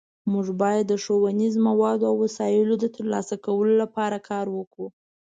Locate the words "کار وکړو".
4.29-4.87